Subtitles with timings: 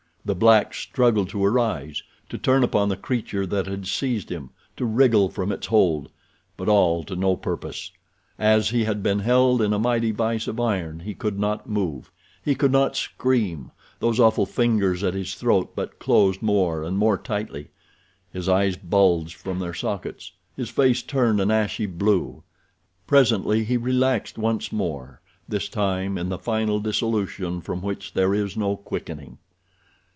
[0.23, 5.51] The black struggled to arise—to turn upon the creature that had seized him—to wriggle from
[5.51, 6.11] its hold;
[6.57, 7.89] but all to no purpose.
[8.37, 12.11] As he had been held in a mighty vise of iron he could not move.
[12.45, 13.71] He could not scream.
[13.97, 17.69] Those awful fingers at his throat but closed more and more tightly.
[18.31, 20.33] His eyes bulged from their sockets.
[20.55, 22.43] His face turned an ashy blue.
[23.07, 28.75] Presently he relaxed once more—this time in the final dissolution from which there is no
[28.77, 29.39] quickening.